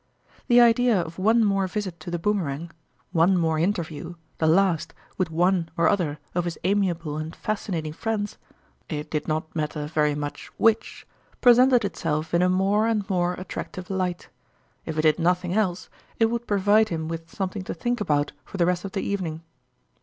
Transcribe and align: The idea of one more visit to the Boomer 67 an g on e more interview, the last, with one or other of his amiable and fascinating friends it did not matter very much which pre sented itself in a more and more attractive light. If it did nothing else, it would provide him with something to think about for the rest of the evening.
The 0.47 0.59
idea 0.59 0.99
of 0.99 1.19
one 1.19 1.45
more 1.45 1.67
visit 1.67 1.99
to 1.99 2.09
the 2.09 2.17
Boomer 2.17 2.49
67 2.49 2.59
an 2.59 2.67
g 3.13 3.19
on 3.21 3.33
e 3.37 3.39
more 3.39 3.59
interview, 3.59 4.15
the 4.39 4.47
last, 4.47 4.95
with 5.19 5.29
one 5.29 5.69
or 5.77 5.87
other 5.87 6.17
of 6.33 6.45
his 6.45 6.57
amiable 6.63 7.17
and 7.17 7.35
fascinating 7.35 7.93
friends 7.93 8.39
it 8.89 9.11
did 9.11 9.27
not 9.27 9.55
matter 9.55 9.85
very 9.85 10.15
much 10.15 10.47
which 10.57 11.05
pre 11.39 11.53
sented 11.53 11.85
itself 11.85 12.33
in 12.33 12.41
a 12.41 12.49
more 12.49 12.87
and 12.87 13.07
more 13.11 13.35
attractive 13.35 13.91
light. 13.91 14.29
If 14.87 14.97
it 14.97 15.03
did 15.03 15.19
nothing 15.19 15.53
else, 15.53 15.87
it 16.19 16.31
would 16.31 16.47
provide 16.47 16.89
him 16.89 17.07
with 17.07 17.29
something 17.31 17.61
to 17.65 17.73
think 17.75 18.01
about 18.01 18.31
for 18.43 18.57
the 18.57 18.65
rest 18.65 18.83
of 18.83 18.93
the 18.93 19.01
evening. 19.03 19.43